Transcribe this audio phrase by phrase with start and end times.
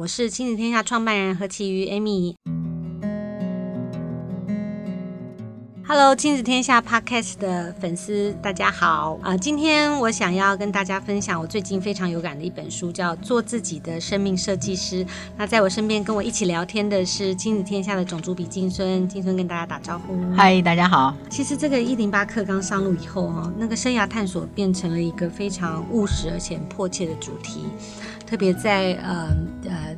[0.00, 2.34] 我是亲子天下创办人何其瑜 Amy。
[5.86, 9.36] Hello，亲子天下 Podcast 的粉丝，大家好啊！
[9.36, 15.04] 今天我想要跟大家分享我最近非常有感的一本书，叫《做自己的生命设计师》。
[15.36, 20.16] 那在我身边跟我一起聊天的是亲子天下的总主笔静孙，金孙跟大家打招呼。
[20.34, 21.14] 嗨，大家好。
[21.28, 27.64] 其实这个一零八课刚上路以后哈，那个生涯探索变成了一个非常务实而且迫切的主题，
[28.30, 29.96] 特别在呃呃。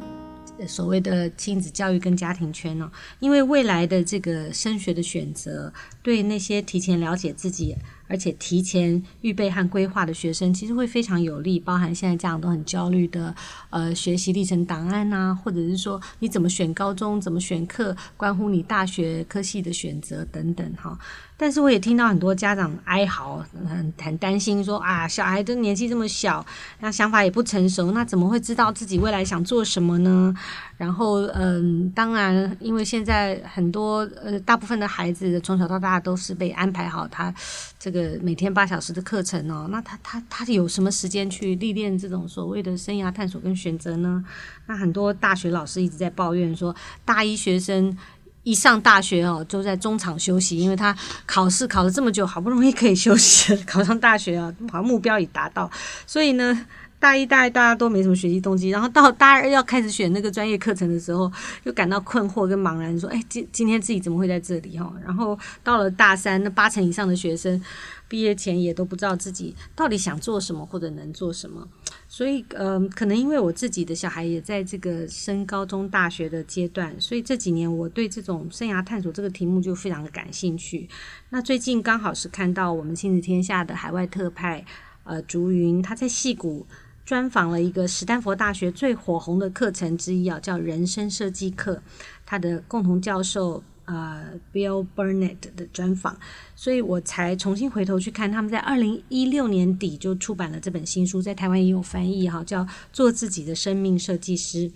[0.65, 5.73] 所谓的亲子教育跟家庭圈呢，因为未来的这个升学的选择，
[6.05, 7.75] 对那些提前了解自己，
[8.07, 11.59] 而且提前预备和规划的学生，其实会非常有利。
[11.59, 13.35] 包含现在家长都很焦虑的，
[13.71, 20.97] 呃，学习历程档案啊，或者是说你怎么选高中、怎么选课，关乎你大学科系的选择等等哈。
[21.43, 26.47] 但是我也听到很多家长哀嚎，很很担心说啊，小孩都年纪这么小，
[26.79, 30.33] 那想法也不成熟，那怎么会知道自己未来想做什么呢？
[30.77, 37.35] 然后嗯，当然，因为现在很多呃，大部分的孩子从小到大都是被安排好他
[37.81, 38.13] 这个。
[38.23, 44.25] 每天八小时的课程哦，那他他他有什么时间去历练这种所谓的生涯探索跟选择呢？
[44.67, 46.73] 那很多大学老师一直在抱怨说，
[47.05, 47.97] 大一学生
[48.43, 55.71] 一上大学哦，就在中场休息，因为他考试考了这么久，好不容易可以休息， 考上大学啊，好像目标已达到，
[56.07, 56.67] 所以呢。
[57.03, 61.29] 大一、大二大家都没什么学习动机，然后到大二要开始选那个专业课程的时候，
[61.65, 67.61] 又感到困惑跟茫然，说：“哎，今今天自己怎么会在这里？”哈，然后到了大三，那八成以上的学生
[68.07, 71.67] 毕业前也都不知道自己到底想做什么或者能做什么。
[72.15, 80.87] 所以，嗯、呃，可能因为我自己的小孩也在这个升高中、大学的阶段，所以这几年我对这种生涯探索这个题目就非常的感兴趣。
[81.31, 84.63] 那最近刚好是看到我们亲子天下的海外特派，
[85.05, 86.67] 呃，竹云他在戏谷。
[87.05, 91.83] 专访了一个史丹佛大学最火红的课程之一啊，叫人生设计课，
[92.25, 96.17] 他的共同教授呃 Bill Burnett 的专访，
[96.55, 104.71] 所以我才重新回头去看，他们在二零一六年底就出版了这本新书，在台湾也有翻译哈，叫做自己的生命设计师。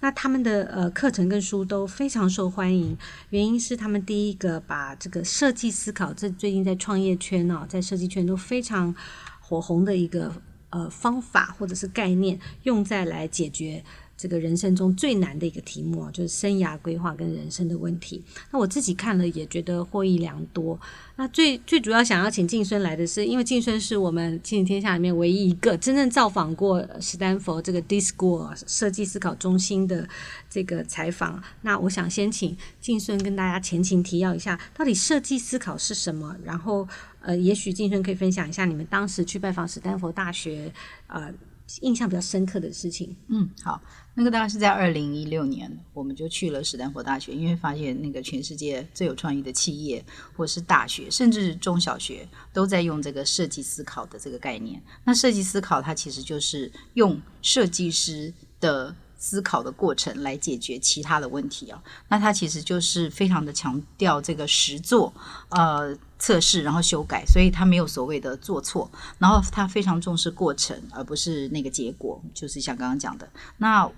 [0.00, 2.96] 那他们的呃课程跟书都非常受欢迎，
[3.30, 8.94] 原因是他们第一个把这个设计思考，这最近在创业圈哦，在设计圈都非常
[9.40, 10.32] 火红的一个。
[10.70, 13.80] 呃，方法或者是概念用在来解决
[14.16, 18.22] 这个人生中最难的一个题目啊，就是生涯规划跟人生的问题。
[18.50, 20.78] 那我自己看了也觉得获益良多。
[21.16, 30.08] 那最最主要想要请静孙来的是，因为静孙是我们亲子天下里面唯一一个真正造访过史丹佛这个 d i s c o 设计思考中心的
[30.50, 31.42] 这个采访。
[31.62, 36.36] 那我想先请静孙跟大家前情提要一下，到底设计思考是什么？
[36.44, 36.86] 然后。
[37.26, 40.70] 呃，也许静孙可以分享一下你们当时去拜访史丹佛大学，
[41.06, 41.32] 呃，
[41.80, 43.16] 印象比较深刻的事情。
[43.28, 43.80] 嗯，好，
[44.14, 50.04] 那个大概是在二零一六年，我们就去了史丹佛大学，因为发现那个全世界最有创意的企业，
[50.36, 54.82] 或是大学，甚至中小学，都在用这个设计思考的这个概念。
[55.04, 58.94] 那设计思考，它其实就是用设计师的。
[59.24, 65.10] 思考的过程来解决其他的问题啊，那他其实就是非常的强调这个实作，
[65.48, 73.26] 呃，测试然后修改，所以他没有所谓的做错，然后他非常重视过程，而不是那个结果，就是像刚刚讲的。
[73.56, 73.90] 那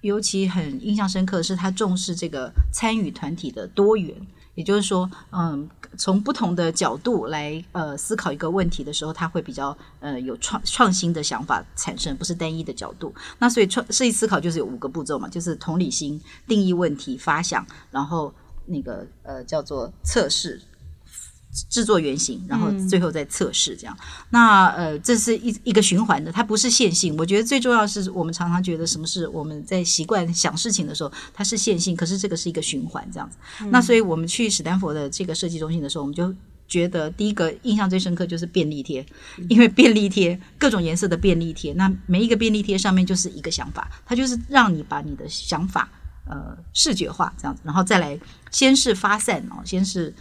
[0.00, 4.16] 尤其很印象深刻的是，他重视这个参与团体的多元。
[4.54, 13.14] 也就是说，嗯，从不同的角度来呃思考一个问题的时候，他会比较呃有创创新的想法产生，不是单一的角度。
[13.38, 18.32] 那所以创设计思考就是有五个步骤嘛，就是同理心、定义问题、发想，然后
[18.66, 20.60] 那个呃叫做测试。
[21.68, 23.96] 制作原型，然后最后再测试，这样。
[24.00, 27.16] 嗯、那呃，这是一一个循环的，它不是线性。
[27.16, 33.36] 我觉得最重要是，我们常常觉得什么是我们在习惯想事情的时候，它是线性，可是这个是一个循环，这样子。
[33.62, 36.32] 嗯、那所以我们去史丹佛的这个设计中心的时候，我们就
[36.68, 39.04] 觉得第一个印象最深刻就是便利贴，
[39.48, 45.88] 因为便利贴各种颜色的便利贴，那每一个便利贴上面就是一个想法，它就是让你把你的想法
[46.26, 48.16] 呃视觉化，这样子，然后再来
[48.52, 50.14] 先是发散哦，先是。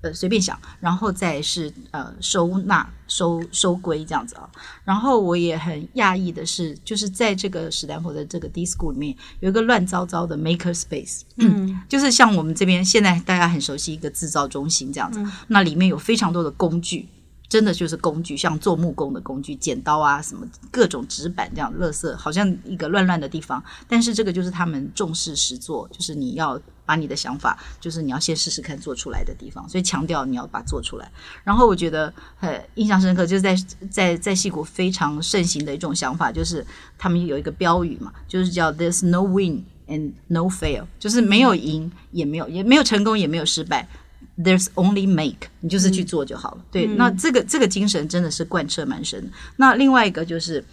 [0.00, 4.48] 呃，随便想，然后再是呃收纳、收收归这样子啊。
[4.84, 15.18] 然后我也很讶异的是，就是在这个史丹佛的这个 D School 里面，有一个乱糟糟的 Maker Space，嗯，就是像我们这边现在大家很熟悉一个制造中心这样子。
[15.18, 17.08] 嗯、那里面有非常多的工具，
[17.48, 23.62] 真的就是工具，像做木工的工具，剪刀啊，什么各种纸板这样，垃圾好像一个乱乱的地方。
[23.88, 31.10] 但是这个就是他们重视实作，就是你要把你的想法，就是你要先试试看做出来的地方，所以强调你要把它做出来。
[31.42, 33.56] 然后我觉得很印象深刻，就是在
[33.90, 36.64] 在在戏谷非常盛行的一种想法，就是
[36.98, 43.88] 他们有一个标语嘛，就是叫 “There's no win and no fail”，就是没有赢也没有也没有成功也没有失败。
[44.40, 46.58] There's only make，你就是去做就好了。
[46.60, 49.28] 嗯、对，那这个这个精神真的是贯彻蛮深。
[49.56, 50.64] 那另外一个就是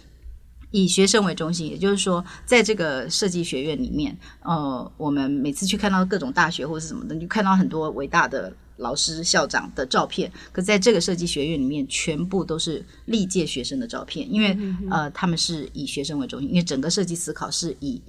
[0.70, 10.30] 以学生为中心，也就是说，在这个设计学院里面，呃，我们每次去看到各种大学或是什么的，你就看到很多伟大的老师、校长的照片。
[10.52, 18.00] 可在这个设计学院里面，全部都是历届学生的照片，因为、嗯、呃，他们是以学生为中心，因为整个设计思考是以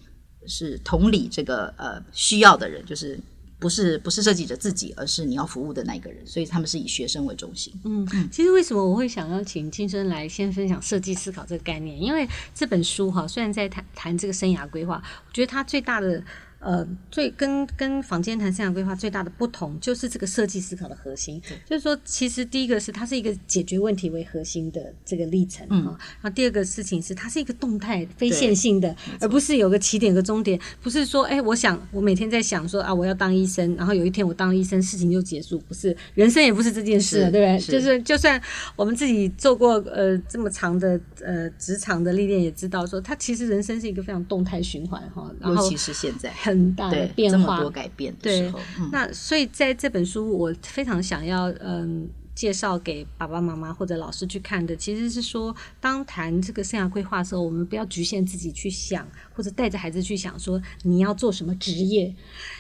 [0.46, 3.20] 是同理这个呃需要的人，就是。
[3.60, 7.74] 不是不是设计者自己，而是你要服务的那个人，所以他们是以学生为中心。
[7.84, 12.00] 嗯，其实为什么我会想要请青春来先分享设计思考这个概念？
[12.02, 16.24] 因为这本书哈，虽然在谈谈这个生涯规划，我觉得它最大的。
[16.60, 37.60] 呃，最跟跟房间谈生涯规划最大的不同，就是这个设计思考的核心，就是说，其实第一个是它是一个解决问题为核心的这个历程，嗯，然后第二个事情是它是一个动态非线性的，而不是有个起点个终点，不是说，哎，我想我每天在想说啊，我要当医生，然后有一天我当医生，事情就结束，不是，人生也不是这件事，对不对？
[37.60, 38.42] 就是就算
[38.76, 46.34] 我们自己做过呃这么长的呃职场的历练，也知道说，它其实人生是一个非常动态循环哈，然后尤其是现在。
[46.48, 62.14] 很大的变化，这么多改变的时候，对，嗯、那所以在这本书，我非常想要嗯介绍给爸爸妈妈或者老师去看的，其实是说，当谈这个生涯规划的时候，我们不要局限自己去想，或者带着孩子去想说你要做什么职业，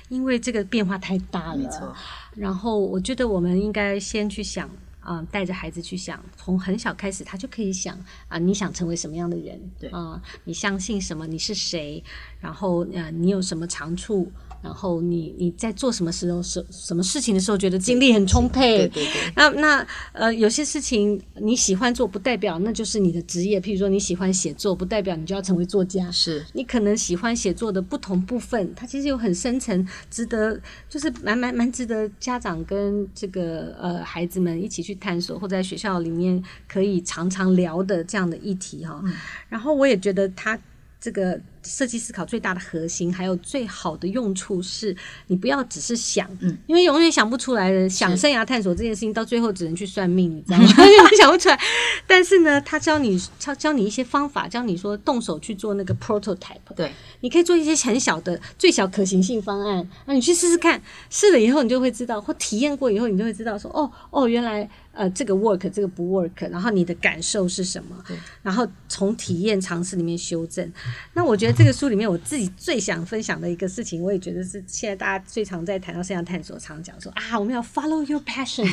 [0.09, 1.57] 因为这个变化太大了。
[1.57, 1.95] 没错。
[2.35, 4.69] 然后我觉得我们应该先去想。
[5.07, 9.57] 啊，带着孩子去想，从很小开始，他就可以想啊，你想成为什么样的人？
[9.80, 11.25] 对啊，你相信什么？
[11.25, 12.04] 你是谁？
[12.42, 14.30] 然后呃，你有什么长处？
[14.62, 18.77] 然后你你在做什么时候什什么事情的时候觉得精力很充沛？
[18.77, 19.33] 对对对。
[19.36, 23.62] 那那呃，有些事情你喜欢做，不代表那就是你的职业。
[23.62, 26.09] 譬如说你喜欢写作，不代表你就要成为作家。
[26.12, 26.45] 是。
[26.54, 30.59] 你可能喜欢写作的不同部分，它其实有很深层，值得
[30.89, 39.00] 就是蛮蛮蛮值得家长跟这个呃孩子们一起去探索，或在学校里面可以常常聊的这样的议题哈。
[39.04, 39.13] 嗯。
[39.50, 40.59] 然后我也觉得他
[41.00, 41.39] 这个。
[41.63, 44.95] 设计思考最大的核心，还有最好的用处是，
[45.27, 47.88] 你不要只是想，嗯，因为永远想不出来的。
[47.89, 50.68] 想生涯探索这件事情，到最后只能去算命，你知道吗？
[51.18, 51.59] 想不出来。
[52.06, 56.57] 但是呢，他教你教教你一些方法，教你说动手去做那个 prototype。
[56.75, 67.95] 对，你可以做一些很小的最小可行性方案，那你去试试看，试了以后你就会知道，或体验过以后你就会知道说，哦哦，原来呃这个 work，这个不 work，然后你的感受是什么？
[68.07, 70.71] 对，然后从体验尝试里面修正。
[71.13, 71.46] 那我觉得。
[71.51, 78.65] 这个书里面，我自己最想分享的一个事情，我也觉得是现在大家最常在谈到生涯探索，常讲说啊，我们要 follow your passion，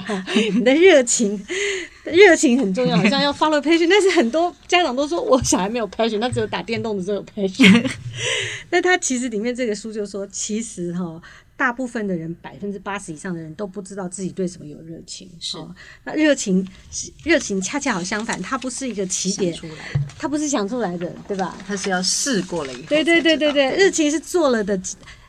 [0.54, 1.44] 你的热情，
[2.04, 3.88] 热情很重要，好像要 follow passion。
[3.88, 7.90] 但是很多家长都说我小孩没有 passion，他只有打电动的时候有 passion。
[8.70, 11.20] 那他其实里面这个书就说，其实哈。
[11.60, 15.28] 大部分的人，百分之八十以上的人都不知道自己对什么有热情。
[15.38, 15.74] 是，哦、
[16.04, 16.66] 那热情，
[17.22, 19.74] 热情恰恰好相反，它不是一个起点，出来
[20.18, 21.58] 它不是想出来的，对吧？
[21.66, 22.88] 它是要试过了以后。
[22.88, 24.80] 对对对对对，热情是做了的，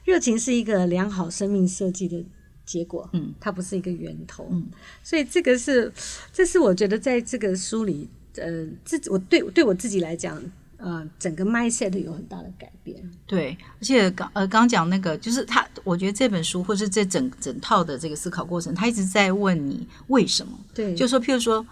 [0.05, 2.23] 热情是一个良好生命设计的
[2.65, 3.09] 结果。
[3.11, 4.47] 嗯，它不是一个源头。
[4.51, 4.69] 嗯，
[5.03, 5.91] 所以这个是，
[6.31, 10.41] 这是我觉得在这个书里，呃，自己我对对我自己来讲。
[10.83, 12.97] 呃，整个 mindset 有很大的改变。
[13.27, 20.51] 对，而且刚呃刚讲那个，就是他，我觉得这本书或是这整整套的这个思考过程，他一直在问你为什么。
[20.73, 21.63] 对，就说譬如说，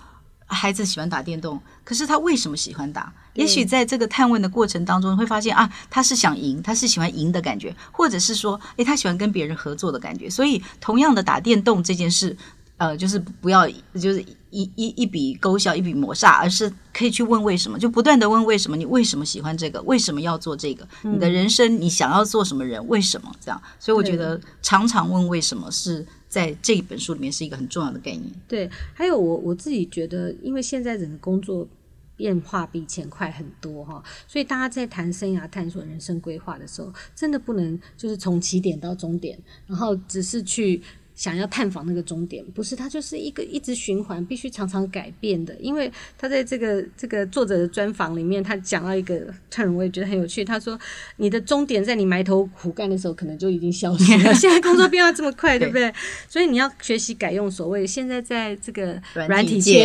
[0.45, 3.11] 孩子喜欢打电动，可是他为什么喜欢打？
[3.33, 10.29] 也许在这个探问的过程当中，会发现啊，他是想赢，他是喜欢赢的感觉，或者是说，诶，他喜欢跟别人合作的感觉。
[10.29, 12.37] 所以，同样的打电动这件事。
[12.77, 20.87] 呃，就是不要，就是一一一笔勾销，一笔抹煞，而是可以去问为什么，就不断的问为什么，你为什么喜欢这个，为什么要做这个？
[21.03, 22.85] 你的人生，你想要做什么人？
[22.87, 23.61] 为什么这样？
[23.79, 28.31] 所以我觉得常常问为什么是在这一本书里面是一个很重要的概念。
[28.47, 31.67] 对，还有我我自己觉得，因为现在人的工作
[32.15, 39.37] 变化比以前快很多哈，所以大家在谈生涯探索、人生规划的时候，真的不能就是从起点到终点，
[39.67, 40.81] 然后只是去。
[41.19, 45.53] 想要探访那个终点，不是，它就是一个一直循环，必须常常改变的。
[45.59, 50.45] 因为他在这个这个作者的专访里面，他讲到一个 turn，我也觉得很有趣。
[50.45, 50.79] 他说
[51.19, 54.33] ：“你的终点在你埋头苦干的时候，可能就已经消失了。
[54.33, 55.93] 现在工作变化这么快，对不对？
[56.29, 58.97] 所以你要学习改用所谓现在在这个
[59.27, 59.83] 软体界，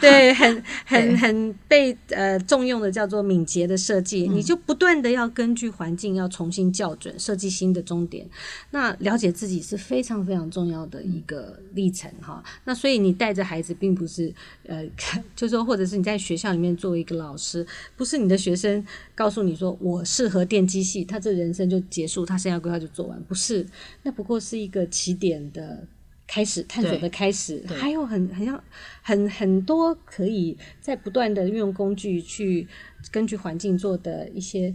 [0.00, 8.24] 对， 很很很被呃重用的叫做敏捷的设计，你就不断的要根据环境要重新校准，设计新的终点。
[8.70, 14.30] 那了解自己是。”非常非常重要的一个历程哈，那所以你带着孩子，并不是
[14.66, 14.86] 呃，
[15.34, 17.66] 就是说，或者是你在学校里面作为一个老师，
[17.96, 23.66] 不是你的学生告诉你说我适合电机系，他这人生就结束，他生涯规划就做完，不是，
[24.02, 25.86] 那不过是一个起点的
[26.26, 28.62] 开始，探索的开始，还有很很像
[29.00, 32.68] 很很多可以在不断的运用工具去
[33.10, 34.74] 根据环境做的一些。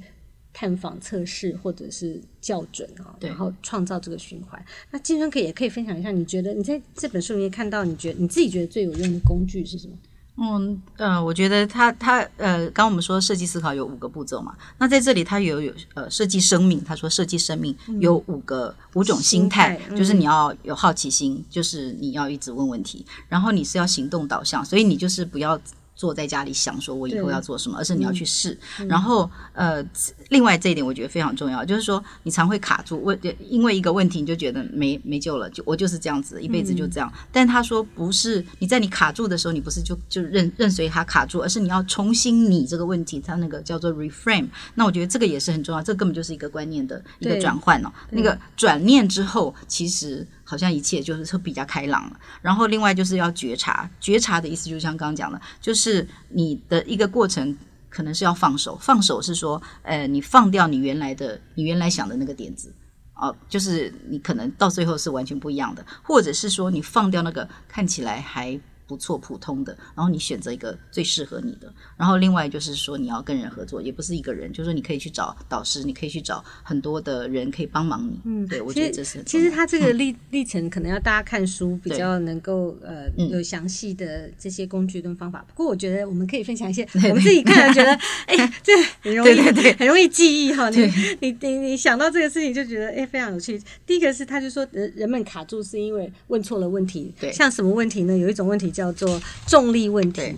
[0.54, 4.64] 探访测试或者是校准啊，然后创造这个循环。
[4.92, 9.94] 那金春可以也可以分享一下，你觉得你在这本书里面看到，你觉得你自己觉得最有用的工具是什么？
[10.36, 25.60] 嗯呃，我觉得他他呃，刚刚我们说设计思考有五个步骤嘛，那在这里他有有呃设计生命，他说设计生命有五个、嗯、五种心态，心态就是你要有好奇心，嗯、就是你要一直问问题，然后你是要行动导向，所以你就是不要。
[25.96, 28.58] 坐在家里想说，我以后要做什么，而是你要去试。
[28.80, 29.84] 嗯、然后，呃，
[30.30, 37.12] 另外这一点我觉得非常重要，就是说你常会卡住，问因为一个问题你就觉得没没救了，就我就是这样子，一辈子就这样。
[37.16, 44.48] 嗯、但他说不是，你在你卡住的时候，你不是就就任任随他卡住，而是你要重新拟这个问题，他那个叫做 reframe。
[44.76, 47.92] 那我觉得这个也是很重要，这根本就是一个观念的一个转换哦。
[48.10, 50.28] 那个转念之后，其实。
[50.54, 57.58] 好像一切就是说比较开朗了，然后另外就是要觉察，觉察的意思就像刚刚讲的，就是你的一个过程
[57.90, 62.72] 可能是要放手，放手是说，呃，你放掉你原来的，你原来想的那个点子，
[63.16, 68.60] 哦，就是你可能到最后是完全不一样的，或者是说你放掉那个看起来还。
[68.94, 78.20] 不错，普通的，然后你选择一个最适合你的，然后另外就是说你要跟人合作，也不是一个人，就是说你可以去找导师，你可以去找很多的人可以帮忙你。
[78.24, 85.44] 嗯，对，我觉得这是其实他这个历历程可能要大家看书比较能够呃有详细的这些工具跟方法。
[85.48, 87.92] 不过我觉得我们可以分享一些我们自己看了觉得
[88.28, 88.72] 哎这
[89.02, 90.70] 很容易对对很容易记忆哈。
[90.70, 90.78] 你
[91.20, 93.60] 你你你想到这个事情就觉得哎非常有趣。
[93.88, 98.16] 第一个是他就说人人们卡住是因为问错了问题，对，像什么问题呢？
[98.16, 98.74] 有一种问题。
[98.74, 100.36] 叫做重力问题，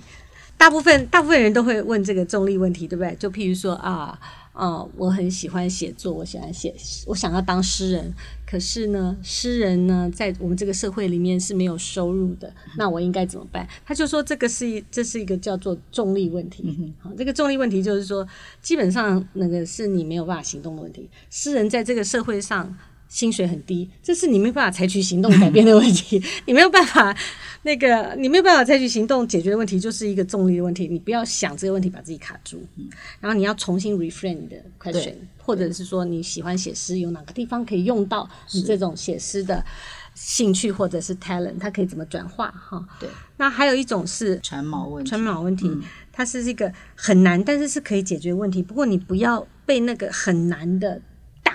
[0.57, 3.15] 大部分大部分人都会问这个重力问题，对不对？
[3.15, 4.17] 就譬如说啊，
[4.53, 6.73] 啊，我很喜欢写作，我喜欢写，
[7.07, 8.13] 我想要当诗人，
[8.49, 13.67] 可是呢，诗人呢，在我们这个社会里面是没有收入的，那我应该怎么办？
[13.85, 16.93] 他就说这个是一，这是一个叫做重力问题。
[16.99, 18.25] 好，这个重力问题就是说，
[18.61, 21.09] 基本上那个是你没有办法行动的问题。
[21.29, 22.73] 诗人在这个社会上
[23.07, 27.15] 薪水很低，这是你没办法采取行动改变的问题， 你没有办法。
[27.63, 30.87] 那个你没有办法采取行动解决的问题，就是一个重力的问题。
[30.87, 32.87] 你不要想这个问题把自己卡住，嗯、
[33.19, 39.65] 然后你要重新 reframe 你的 question，或者是说你喜欢写诗，有哪个地方可以用到你这种写诗的
[40.13, 42.87] 兴趣或者是 talent，它可以怎么转化哈？
[42.99, 43.09] 对。
[43.37, 45.81] 那还有一种是传毛问题，传毛问题，嗯、
[46.11, 48.61] 它是一个很难，但是是可以解决问题。
[48.61, 51.01] 不过你不要被那个很难的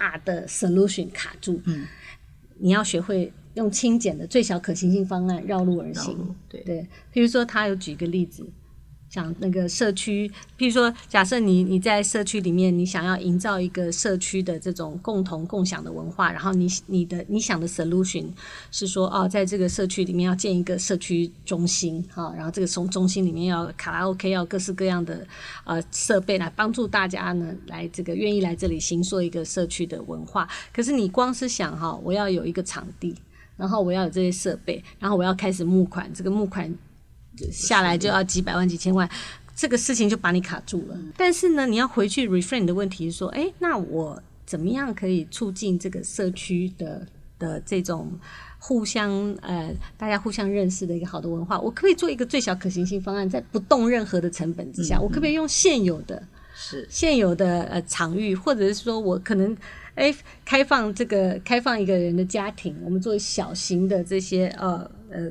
[0.01, 1.87] 大的 solution 卡住，嗯，
[2.59, 3.31] 你要学会。
[3.55, 6.17] 用轻简的最小可行性方案绕路而行，
[6.49, 6.87] 对对。
[7.13, 8.49] 比如说，他有举个例子，
[9.11, 18.27] 想那个社区，譬如说，假设你你在社区里面，你想要营造一个社区的这种共同共享的文化，然后你你的你想的 solution
[18.71, 25.27] 是说，哦，在这个社区里面要建一个社区中心，哈，然后这个中中心里面要卡拉 OK，要各式各样的
[25.65, 30.49] 呃设备来帮助大家呢，来这个愿意来这里形塑一个社区的文化。
[30.73, 33.15] 可是你光是想哈，我要有一个场地。
[33.57, 36.75] 然后我要有这些设备，然后我要开始募款，这个募款
[37.53, 39.09] 下来就要几百万、几千万，
[39.55, 40.99] 这个事情就把你卡住了。
[41.17, 47.07] 但是呢，你要回去 reframe 的问题是说，哎，那我怎么样可以促进这个社区的
[47.39, 48.13] 的这种
[48.59, 49.11] 互相
[49.43, 51.59] 呃大家互相认识的一个好的文化？
[51.59, 56.23] 我可不可以做一个最小可行性方案，在不动任何的成本之下，我可不可以用现有的
[56.55, 59.57] 是现有的呃场域，或者是说我可能。
[59.97, 60.15] 哎，
[60.47, 65.31] 开放这个开放一个人的家庭，我们做小型的这些呃呃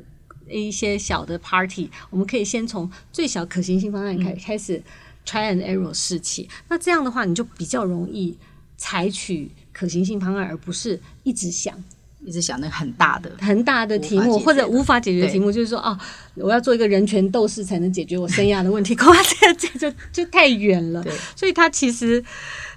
[0.58, 4.82] 一些小的 party，我们可以先从最小可行性方案开开始
[5.26, 6.48] try and error 试起。
[6.68, 8.36] 那这样的话，你就比较容易
[8.76, 11.82] 采取可行性方案，而不是一直想
[12.24, 15.98] 一直想那个很大的很大的题目或者无法解决的题目，就是说哦，
[16.34, 21.04] 我要做一个人权斗士才能解决我生涯的问题， 恐怕这这就就太远了。
[21.34, 22.24] 所以他其实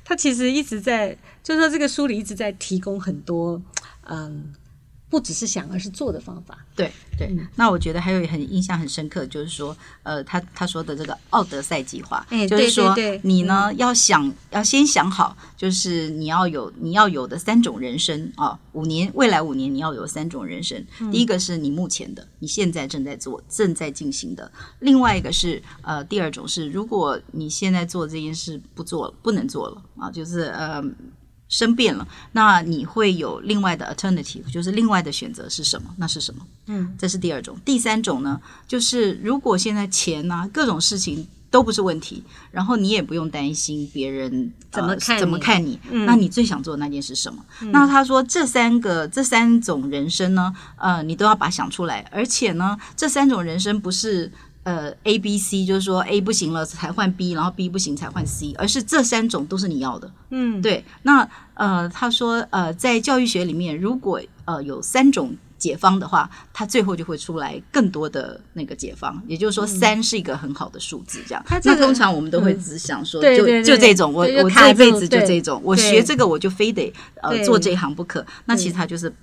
[0.05, 1.17] 他其实一直在。
[1.43, 3.61] 就是说，这个书里一直在提供很多，
[4.09, 4.53] 嗯，
[5.13, 6.57] 不只是想，而是做的方法。
[6.75, 21.11] 对对、嗯，那我觉得还有很印象很深刻，就是说，呃，他他说的这个奥德赛计划，欸、就是说你呢、嗯、要想要先想好，就是你要有你要有的三种人生啊，五年未来五年你要有三种人生、嗯。
[21.11, 30.83] 第一个是你目前的，你现在正在做正在进行的；另外一个是呃，第二种是如果你现在做这件事不做了，不能做了啊，就是呃。
[31.53, 35.93] 生变了，那你会有另外的 alternative，就是另外的选择是什么？
[35.97, 36.43] 那是什么？
[36.65, 37.55] 嗯，这是第二种。
[37.63, 47.45] 第三种呢，就是如果现在钱啊，各种事情都不是问题，然后你也不用担心别人怎么看、呃、怎么看你、嗯，那你最想做的那件事是什么？
[47.61, 54.31] 嗯、那他说这三个这三种人生呢，呃，你都要把想出来，而且呢，这三种人生不是。
[54.63, 60.09] 呃，A、B、C 就是说 A 不行了才换 B，然后 B 不行才换 C，而是这三种都是你要的。
[60.29, 60.83] 嗯，对。
[61.01, 69.21] 那呃，他说呃，在教育学里面，如果呃有三种解方的话，他最后就会出来更多的那个解方。
[69.27, 71.43] 也就是说，三是一个很好的数字，这样。
[71.49, 78.25] 嗯、那通常我们都会只想说，嗯、就就这种，我我这一辈子就这种，我学这个我就非得呃做这一行不可。
[78.45, 79.13] 那其实他就是。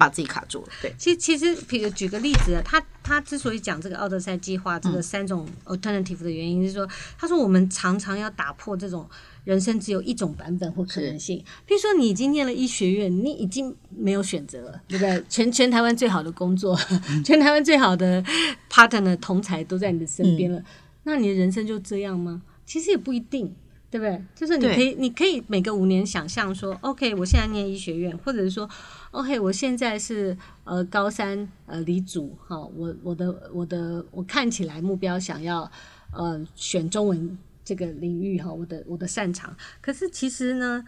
[0.00, 0.68] 把自己卡住了。
[0.80, 6.88] 对，其实其实，比如举个例子，他他之所以讲这个奥德赛计划这个三种 alternative 的原因是说，
[7.18, 9.06] 他说我们常常要打破这种
[9.44, 11.36] 人生只有一种版本或可能性。
[11.66, 15.22] 比如说，你已经念了医学院，你已经没有选择了，对不对？
[15.28, 16.74] 全全台湾最好的工作，
[17.22, 18.24] 全台湾最好的
[18.70, 20.64] partner 同才都在你的身边了，嗯，
[21.04, 22.40] 那你的人生就这样吗？
[22.64, 23.54] 其实也不一定。
[23.90, 24.22] 对不对？
[24.36, 28.68] 就是你可以，你可以每个五年想象说，OK，我现在念医学院，或者是说
[29.10, 35.70] ，OK，我现在是呃高三呃理组哈，我我的我的我看起来目标想要
[36.12, 40.84] 呃选中文这个领域哈，我的我的擅长，可是其实呢，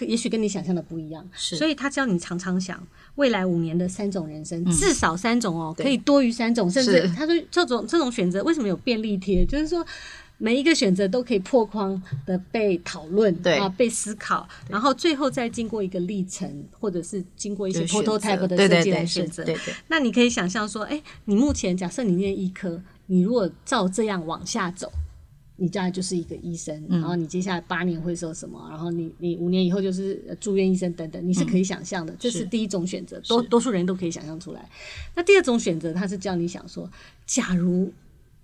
[0.00, 2.82] 也许跟你想象的不一样，是，所以他教你常常想
[3.16, 9.86] 未来五年的三种人生，嗯、至少三种哦，可以多于三种，甚至他说这种这种选择为什么有便利贴，就是说。
[10.42, 13.58] 每一个选择都可以破框的被讨论，对。
[13.58, 16.50] 啊，被思考，然后最后再经过一个历程，
[16.80, 19.44] 或者是经过一些 prototype 的设计来选择。
[19.44, 24.90] 对对，对，那你可以想象说，哎，你目前假设你念医科，你如果照这样往下走，
[25.60, 28.66] 你将来就是一个医生，嗯，然后你接下来八年会做什么？
[28.70, 32.12] 然后你你五年以后就是住院医生等等，你是可以想象的。
[32.12, 34.68] 嗯，这是第一种选择，多多数人都可以想象出来。
[35.14, 36.90] 那第二种选择，他是叫你想说，
[37.26, 37.92] 假如。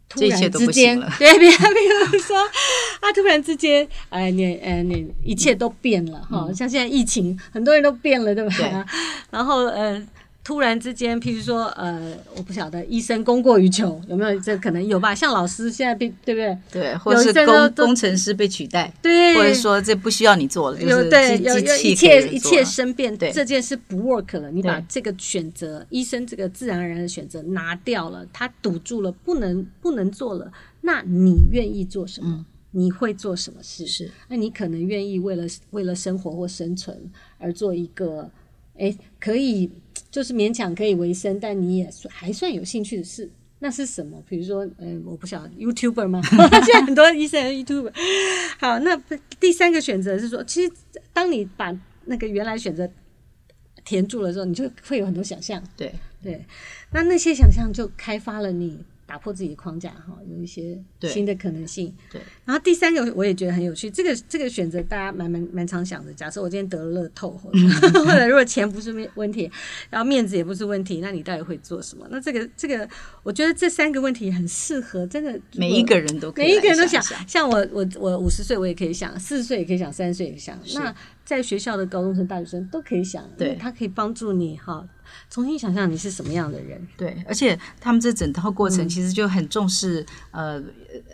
[0.08, 8.54] 突然之间，对，比比如说，啊，突然之间，哎，你，哎，你一切都变了哈，像现在疫情，很多人都变了，对吧？
[8.56, 8.84] 对。
[9.32, 10.00] 然后，呃。
[10.46, 15.12] 突然之间，譬如说，呃，我不晓得医生供过于求有没有这可能有吧？
[15.12, 16.56] 像老师现在被对不对？
[16.70, 32.30] 对，或者是工工程师被取代，对，或者说这不需要你做了，就是机对有有一切一切生变，对，这件事不 work 了，你把这个选择，医生这个自然而然的选择拿掉了，他堵住了，不能不能做了，那你愿意做什么？
[32.30, 33.84] 嗯、你会做什么事？
[33.84, 36.96] 是，那你可能愿意为了为了生活或生存
[37.38, 38.30] 而做一个，
[38.78, 39.70] 哎，可以。
[40.08, 44.22] 就是勉强可以维生，但你也算还算有兴趣的事，那是什么？
[44.26, 46.22] 比如说，嗯、呃，我不晓得 YouTuber 吗？
[46.64, 47.92] 现在很多医生 YouTuber。
[48.58, 48.96] 好，那
[49.38, 50.72] 第三个选择是说，其实
[51.12, 52.88] 当你把那个原来选择
[53.84, 55.62] 填住了之后，你就会有很多想象。
[55.76, 56.46] 对对，
[56.92, 58.78] 那那些想象就开发了你。
[59.06, 61.94] 打破自己的框架，哈，有一些新的可能性。
[62.10, 66.12] 对，然后第三个我也觉得很有趣，这个这个选择大家蛮蛮蛮常想的。
[66.12, 67.58] 假设我今天得了乐透，或者
[68.04, 69.50] 或者如果钱不是问题，
[69.90, 72.06] 然后面子也不是问题，那你到底会做什么？
[72.10, 72.88] 那这个这个，
[73.22, 77.02] 我觉得这三个问题很适合，真的每一个人都可以每一个人都想。
[77.28, 80.58] 像我我我五十岁我也可以想，四十岁也可以想，三十岁也可以想。
[80.74, 80.94] 那
[81.26, 84.88] 在学校的高中生、大学生都可以想，对，他可以帮助你哈。
[85.28, 90.62] 重新想象你是什么样的人，对，而且他们这整套过程其实就很重视、嗯、呃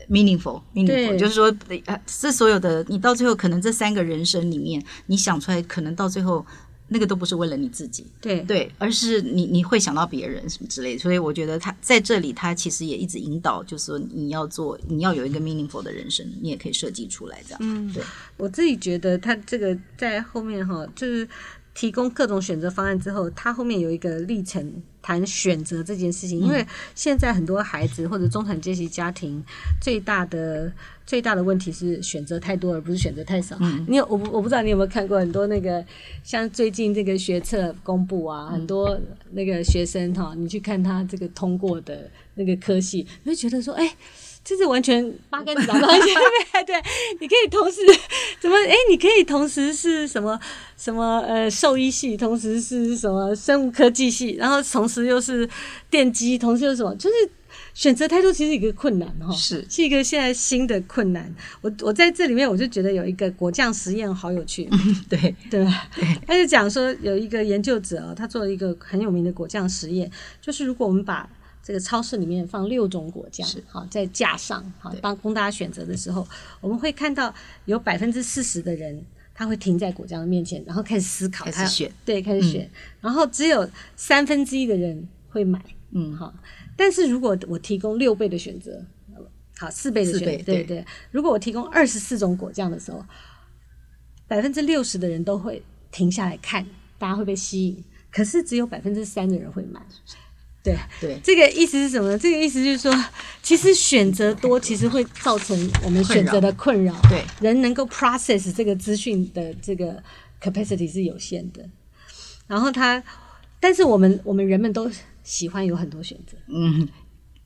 [0.09, 1.55] meaningful，meaningful，就是说
[1.87, 6.45] 呃，这所有的你到最后可能这三个人生里面，你想出来可能到最后
[6.93, 8.41] 那个都不是为了你自己，对。
[8.41, 18.03] 对，而是你你会想到别人什么之类的，所以我觉得他在这里他其实也一直引导，就是说你要做你要有一个 meaningful 的人生，你也可以设计出来这样，嗯，对，
[18.37, 21.27] 我自己觉得他这个在后面哈就是。
[21.75, 26.39] 提供各种选择方案之后，他后面有一个历程谈选择这件事情。
[26.39, 29.43] 因为现在很多孩子或者中产阶级家庭
[29.81, 30.73] 最大的
[31.07, 33.57] 最大的问题是选择太多，而不是选择太少。
[33.61, 35.85] 嗯、你有我我不知道你有没有看过很多那个
[36.23, 43.97] 像最近这个学测公布啊，很多那个学生哈，你去看他这个通过的那个科系，你会觉得说，哎、欸。
[44.45, 46.83] 就是完全八竿子打不着对对，
[47.21, 47.81] 你可以同时
[48.41, 48.57] 怎么？
[48.57, 50.39] 哎，你可以同时是什么
[50.77, 55.49] 什么呃兽医系，同时是什么生物科技系，然后同时又是
[55.89, 56.95] 电机，同时又是什么？
[56.97, 57.15] 就是
[57.75, 61.35] 选择太多，其实一个困难哈，是是一个现在新的困难。
[61.61, 65.89] 我我在这里面，我就觉得有一个果酱实验好有趣，嗯、对对吧？
[66.27, 71.29] 他就讲说有一个研究者啊，他做了一个很有名的果酱实验，就是如果我们把
[71.63, 76.27] 这个超市里面放六种果酱，好在架上，好当供大家选择的时候，
[76.61, 77.33] 我们会看到
[77.67, 82.71] 有百分之四十的人他会停在果酱的面前，然后开始思考，开始选，对，开始选，嗯、
[83.03, 86.35] 然后只有三分之一的人会买，嗯，好。
[86.77, 88.85] 但是如果我提供六倍的选择，
[89.57, 90.87] 好四倍的选择，对对，对。
[91.11, 93.05] 如果我提供二十四种果酱的时候，
[94.27, 96.67] 百分之六十的人都会停下来看，
[96.99, 99.81] 大家会被吸引，可是只有百分之三的人会买。
[100.63, 102.19] 对对，这个意思是什么呢？
[102.19, 103.05] 这个意思就是说，
[103.43, 106.95] 其实选择多，其实会造成我们选择的困扰。
[107.09, 110.03] 对，人能够 process 这个资讯的这个
[110.41, 111.69] capacity 是有限的。
[112.47, 113.03] 然后他，
[113.59, 114.91] 但是我们我们人们都
[115.25, 116.37] 喜欢有很多选择。
[116.47, 116.89] 嗯。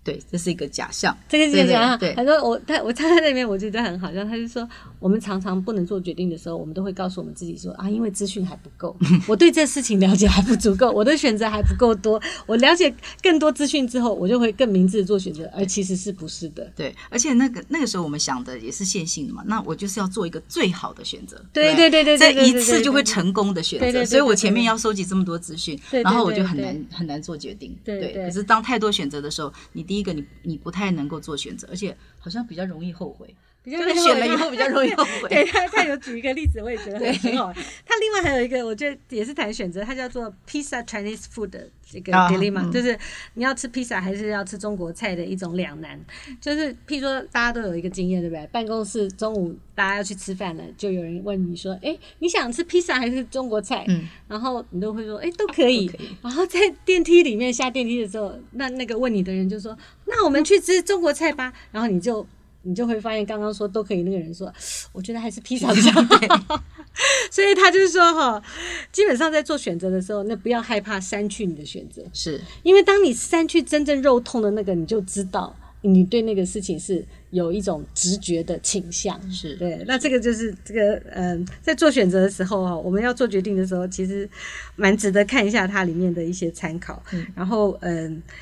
[0.06, 1.16] 对，这是一个假象。
[1.28, 1.98] 这个是假象。
[1.98, 4.24] 对，他说我他我站在那边，我觉得很好笑。
[4.24, 4.66] 他就说，
[5.00, 12.22] 我们常常不能做决定的时候，我们都会告诉我们自己说啊，因为资讯还不够， 我对这事情了解还不足够，我的选择还不够多。
[12.46, 15.50] 我了解更多资讯之后，我就会更明智的做选择。
[15.52, 16.70] 而其实是不是的？
[16.76, 19.42] 对，而且那个那个时候我们想的也是线性的嘛。
[19.46, 21.36] 那我就是要做一个最好的选择。
[21.52, 24.04] 对对对对，这一次就会成功的选择。
[24.04, 27.76] 所以我前面要收集这么多资讯，然后我就很难很难做决定。
[27.84, 30.70] 对，可是当太多选择的时候，你第第一个你你不。
[30.76, 33.34] 太能够做选择，而且好像比较容易后悔。
[33.66, 35.28] 比较选了以后比较容易后悔。
[35.28, 37.52] 对，他他有举一个例子，我也觉得很好。
[37.52, 41.50] 他另外还有一个，我觉得也是谈选择，他叫做 Pizza Chinese Food
[41.90, 42.96] 这个 dilemma，、哦嗯、就是
[43.34, 46.00] 你要吃披萨还是要吃中国菜的一种两难。
[46.40, 48.46] 就是譬如说，大家都有一个经验，对不对？
[48.48, 55.88] 办公室中午大家要去吃饭了，就有人问你说：“哎，你想吃披萨还是中国菜？”嗯，然后你都会说：“哎，都可以。
[55.88, 59.76] 可以”然后在电梯里面下电梯的时候，那那个问你的人就说
[60.06, 62.24] ：“那我们去吃中国菜吧。”然后你就。
[62.66, 64.52] 你就会发现，刚刚说都可以，那个人说，
[64.92, 66.60] 我觉得还是披萨比较好。
[67.30, 68.42] 所以他就是说，哈，
[68.90, 79.84] 基本上在做选择的时候，那不要害怕删去你的选择，是因为当你删去真正肉痛的那个，你就知道你对那个事情是有一种直觉的倾向，是对。
[79.86, 84.28] 那这个就是这个，嗯、呃，在做选择的时候，哈，我们要做决定的时候，其实
[84.74, 88.36] 蛮值得看一下它里面的一些参考，嗯、然后，嗯、呃。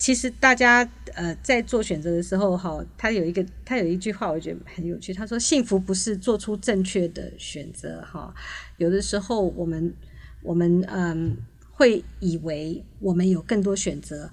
[0.00, 5.12] 其实大家呃在做选择的时候，哈，他有一个他有一句话，我觉得很有趣。
[5.12, 8.34] 他说：“幸福不是做出正确的选择，哈，
[8.78, 9.94] 有的时候我们
[10.42, 11.36] 我们嗯
[11.70, 14.30] 会以为我们有更多选择，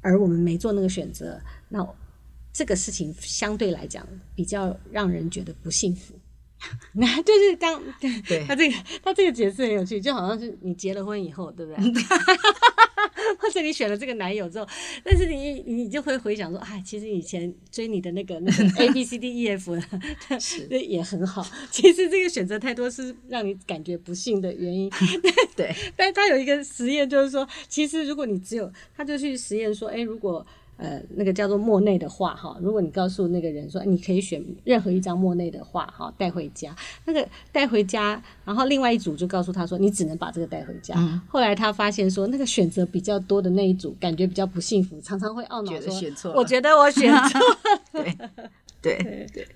[0.00, 1.88] 而我们没做那个选择，那
[2.52, 6.14] 这个事情相对来讲比较让人觉得不幸福。
[6.94, 11.84] ”那就是当对， 对他这个他这个解释很有趣，就好像是你结了婚以后，对不对？
[13.40, 14.66] 或者你选了这个男友之后，
[15.04, 19.78] 但是你你就会回想说，哎，其实以前追你的那个那个 A B C D E F
[20.40, 21.46] 是 也很好。
[21.70, 24.90] 其实这个选择太多是让你感觉不幸的原因。
[25.56, 30.44] 对，但他有一个实验，就是说，其实如果你只有，他就去实验说，哎，如果。
[30.78, 40.94] 呃，那个叫做莫内的画哈，如果你告诉那个人说，你可以选任何一张莫内的画哈带回家，那个带回家，然后另外一组就告诉他说，你只能把这个带回家。
[40.96, 47.58] 嗯、后来他发现说，那个选择比较多的那一组感觉比较不幸福，常常会懊恼说，选错我觉得我选错了。
[47.92, 48.16] 对
[48.80, 49.48] 对对，对，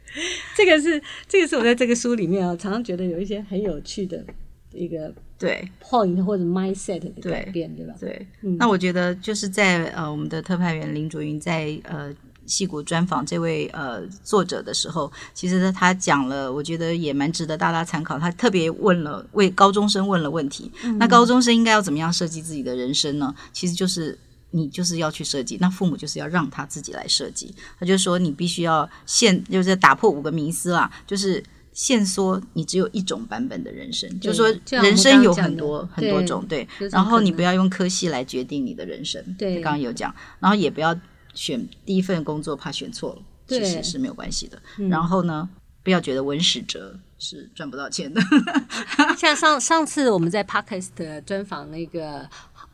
[0.56, 4.24] 这个是这个是我在这个书里面啊，常常觉得有一些很有趣的
[4.72, 5.14] 一个。
[5.46, 7.94] 对 point 或者 mindset 的改变，对，对吧？
[7.98, 12.14] 对，嗯、那我觉得就是在呃，我们的特派员林卓云在呃
[12.46, 18.18] 矽谷专访这位呃作者的时候，其实，他讲了，我觉得也蛮值得大家参考。
[18.18, 23.34] 他特别问了为高中生问了问题，嗯、那高中生应该要怎么样设计自己的人生呢？
[23.52, 24.16] 其实就是
[24.50, 27.54] 你就是要去设计，那父母就是要让他自己来设计。
[27.80, 31.42] 他就说你必须要现，就是打破五个迷思啦，就是。
[31.72, 36.66] 限缩，你只有一种版本的人生，就是说人生有很多很多种，对。
[36.90, 39.54] 然后你不要用科系来决定你的人生，对。
[39.60, 40.94] 刚刚有讲，然后也不要
[41.34, 44.60] 选第一份工作，怕选错了，其实是没有关系的。
[44.88, 45.48] 然后呢，
[45.82, 48.20] 不要觉得文史哲是赚不到钱的。
[49.16, 52.28] 像上上次我们在 Podcast 专访那个。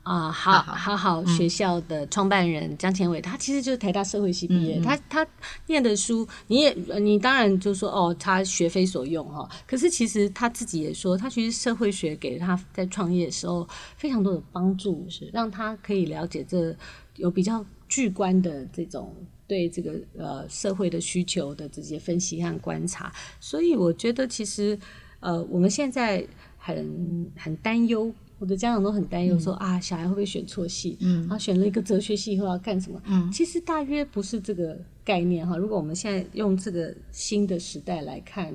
[0.09, 5.27] 啊，好好好，学校的创办人江前伟，他其实就是台大社会系毕业，嗯、他他
[5.67, 9.47] 念的书，你也你当然就说哦，他学非所用哈。
[9.67, 13.69] 可是其实他自己也说，他其实社会学给他在创业的时候
[13.99, 16.75] 非常多的帮助，是让他可以了解这
[17.17, 19.15] 有比较巨观的这种
[19.47, 24.79] 对这个呃社会的需求的这些分析和观察，所以我觉得其实
[25.21, 28.11] 呃我们现在很很担忧。
[28.39, 30.97] 我的家长都很担忧，说、嗯、啊，小孩会不会选错系？
[31.01, 33.03] 嗯，然后选了一个哲学系以后要干什么？
[33.07, 35.57] 嗯，其实大约不是这个概念哈。
[35.57, 38.55] 如果我们现在用这个新的时代来看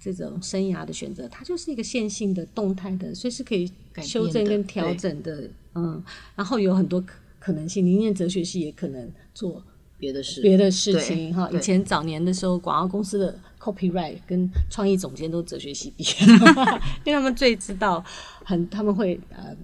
[0.00, 3.70] 这种生涯的选择，它就是一个线性的、动态的，随时可以
[4.02, 5.50] 修正跟调整的。
[5.74, 6.02] 嗯，
[6.36, 7.84] 然后有很多可可能性。
[7.84, 9.62] 你念哲学系也可能做
[10.04, 11.48] 别的事，别的事情哈。
[11.50, 13.34] 以前早年的时候，广告公司的。
[13.64, 16.10] Copyright 跟创意总监都哲学系毕业，
[17.02, 18.04] 因为他们最知道
[18.44, 19.56] 很他们会呃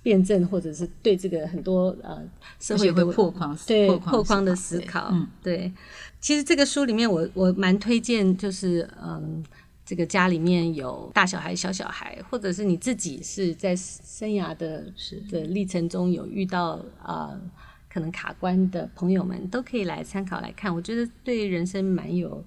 [0.00, 2.22] 辩证或者是对这个很多呃
[2.60, 5.08] 社会会破框对破框的思考。
[5.10, 5.72] 嗯，对。
[6.20, 9.42] 其实这个书里面我我蛮推荐，就是嗯
[9.84, 14.84] 这个家里面有大小孩、小小孩，或者是你自己是在生涯的
[15.32, 17.40] 的历程中有遇到啊、呃、
[17.98, 20.72] 可能卡关的朋友们，都可以来参考来看。
[20.72, 22.44] 我觉得对人生蛮有。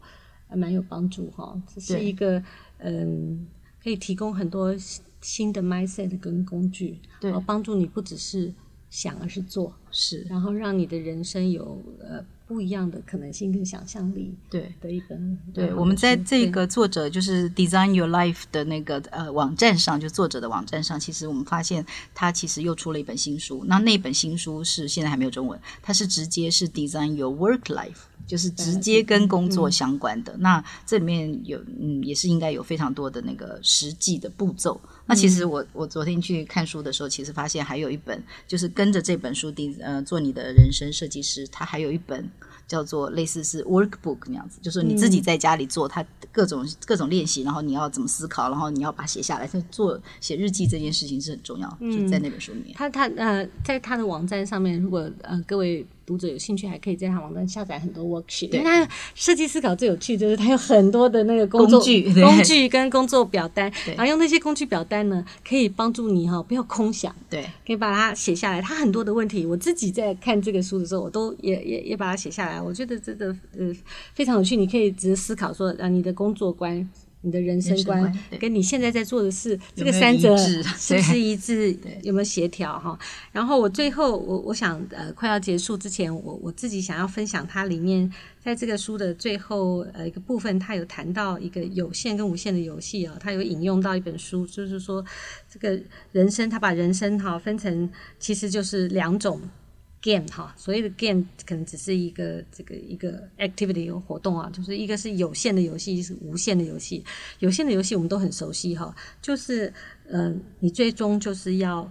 [0.53, 2.43] 蛮有帮助哈，这是一个
[2.79, 3.47] 嗯，
[3.81, 4.75] 可以提供很多
[5.21, 8.53] 新的 mindset 跟工具，对，帮助你不只是
[8.91, 12.23] 想，而是做，是，然后让你的人生有呃。
[12.51, 15.37] 不一样的可能性跟想象力，对的一本。
[15.53, 23.63] 对，我们在这个作者就是 Design Your Life 的那个呃网站上，就作者的网站上，其实我们发现他其实又出了一本新书。
[23.67, 28.01] 那那本新书是现在还没有中文，它是直接是 Design Your Work Life，
[28.31, 30.31] 就是直接跟工作相关的。
[30.37, 34.79] 嗯、那这里面有嗯，也是应该有非常多的那个实际的步骤。
[35.05, 42.25] 那其实我我昨天去看书的时候，其实发现还有一本，就是跟着这本书定呃做你的人生设计师，他还有一本
[42.65, 49.45] 叫做类似是 workbook 那样子，就是你自己在家里做他各种各种练习，然后你要怎么思考，然后你要把它写下来。
[49.45, 52.73] 就做写日记这件事情是很重要，就在那本书里面。
[52.75, 55.85] 他他呃，在他的网站上面，如果呃各位。
[56.11, 58.51] 读者有兴趣，还可以在他网站下载很多 worksheet。
[58.51, 68.61] 因为他设计思考最有趣，就是他有很多的那个工具、 工具跟工作表单，然后用那些工具表单呢，可以帮助你哈，不要空想，对，可以把它写下来。
[68.61, 72.61] 他很多的问题，我自己在看这个书的时候，我都也也也把它写下来。
[72.61, 73.73] 我觉得真的呃
[74.13, 76.89] 非常有趣，你可以直接思考说，啊，你的工作观。
[77.23, 80.35] 你的人生观跟你现在在做的事，这个三者
[80.77, 81.77] 是不是一致？
[82.01, 82.97] 有没有协调哈？
[83.31, 88.11] 然后我最后我我想呃快要结束之前，我我自己想要分享它里面
[88.43, 95.05] 在这个书的最后呃一个部分，它有谈到一个有限跟无限的游戏啊，它有引用到一本书，就是说
[95.47, 95.79] 这个
[96.11, 97.87] 人生，它把人生哈分成
[98.19, 99.39] 其实就是两种。
[100.01, 107.03] Game 哈，所谓的 game 可能只是一个这个一个 activity 一个活动啊，就是一个是有限的游戏，一是无限的游戏。
[107.39, 109.71] 有限的游戏我们都很熟悉哈，就是
[110.07, 111.87] 嗯、呃，你最终就是要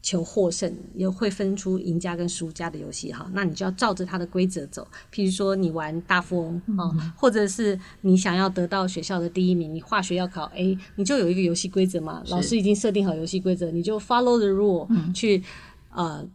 [0.00, 3.30] 求获胜，也会分出赢家跟输家的游戏哈。
[3.34, 4.88] 那你就要照着它的规则走。
[5.12, 15.42] 譬如说你玩大富翁啊、嗯，或者是你想要得到学校的第一名，你化学要考 A，你就有一个游戏规则嘛，老师已经设定好游戏规则，你就 follow the rule、嗯、去
[15.90, 16.26] 呃。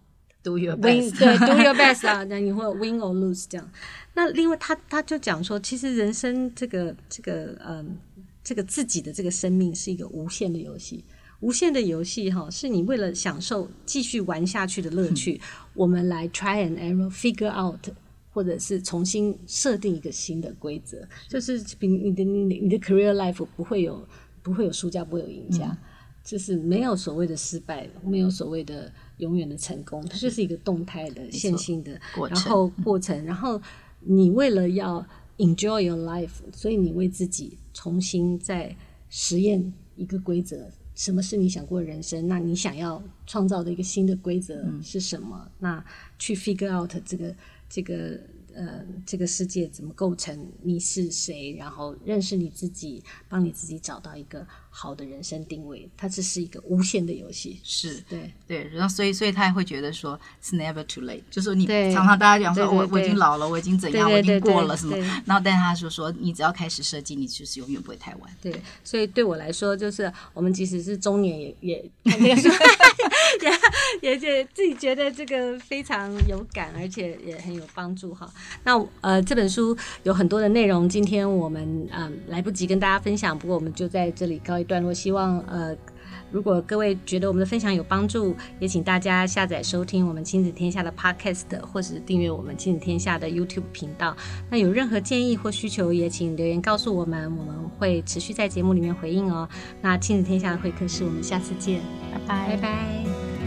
[0.41, 3.71] Do your best，对，Do your best 啊， 那你会 win or lose 这样。
[4.13, 7.97] 那另外他他就讲说，其实人生这个这个嗯，
[8.43, 11.03] 这个自己的这个生命是一个无限的游戏，
[11.41, 15.41] 无限的游戏哈，是你为了享受继续玩下去的乐趣，嗯、
[15.73, 17.89] 我们来 try and error figure out，
[18.31, 24.07] 或者是重新设定一个新的规则，就是比你的你的你的 career life 不会有
[24.41, 25.65] 不会有输家，不会有赢家。
[25.67, 25.77] 嗯
[26.21, 33.15] 就是没有所谓的失败，没有所谓的永远的成功，它就是一个动态的、线性的过程，然后过程。
[33.23, 33.61] 然后
[34.01, 35.05] 你为了要
[35.37, 38.75] enjoy your life，所以你为自己重新再
[39.09, 40.69] 实验一个规则。
[40.95, 42.27] 什么是你想过的人生？
[42.27, 45.39] 那你想要创造的一个新的规则是什么？
[45.45, 45.85] 嗯、那
[46.17, 47.35] 去 figure out 这个
[47.69, 48.19] 这个。
[48.51, 50.35] 呃，这个世界怎么构成？
[50.63, 51.55] 你是谁？
[51.55, 55.87] 然后认识你自己，帮你自己找到一个好的人生定位。
[55.97, 58.69] 它这是一个无限的游戏，是对对。
[58.73, 61.23] 然后所以所以他也会觉得说，It's never too late。
[61.29, 64.97] 就是你常常大家讲说，我我已经老了，我已经怎样，我已经过了什么。
[65.25, 68.29] 然后但是他说说，你只要开始设计，你就是永远不会太晚。
[68.41, 72.49] 对，所以对我来说，就是我们即使是中年也也 看这个书，
[74.01, 78.31] 也也也自己觉得这个非常有感，而且也很有帮助哈。
[78.63, 84.93] 那呃，这本书有很多的内容，今天我们嗯、呃、来不及跟大家分享，不过我们就在这里告一段落。
[84.93, 85.75] 希望呃，
[86.31, 94.15] 如果各位觉得我们的分享有帮助，也请大家下载收听我们亲子天下的 Podcast，或是订阅我们亲子天下的 YouTube 频道。
[94.49, 99.49] 那有任何建议或需求，也请留言告诉我们，我们会持续在节目里面回应哦。
[99.81, 101.81] 那亲子天下的会客室，我们下次见，
[102.13, 103.38] 拜拜拜拜。